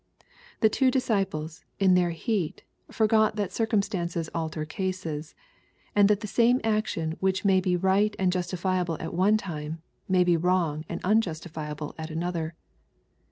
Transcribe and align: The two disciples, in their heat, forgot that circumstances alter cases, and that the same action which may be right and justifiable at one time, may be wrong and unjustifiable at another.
The 0.61 0.69
two 0.69 0.89
disciples, 0.89 1.63
in 1.77 1.93
their 1.93 2.09
heat, 2.09 2.63
forgot 2.89 3.35
that 3.35 3.51
circumstances 3.51 4.31
alter 4.33 4.65
cases, 4.65 5.35
and 5.95 6.09
that 6.09 6.21
the 6.21 6.25
same 6.27 6.59
action 6.63 7.17
which 7.19 7.45
may 7.45 7.61
be 7.61 7.77
right 7.77 8.15
and 8.17 8.31
justifiable 8.31 8.97
at 8.99 9.13
one 9.13 9.37
time, 9.37 9.83
may 10.09 10.23
be 10.23 10.37
wrong 10.37 10.85
and 10.89 11.01
unjustifiable 11.03 11.93
at 11.99 12.09
another. 12.09 12.55